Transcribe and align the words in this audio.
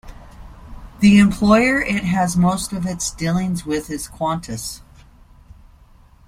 The 0.99 1.19
employer 1.19 1.79
it 1.79 2.05
has 2.05 2.35
most 2.35 2.73
of 2.73 2.87
its 2.87 3.11
dealings 3.11 3.67
with 3.67 3.87
is 3.91 4.07
Qantas. 4.07 4.81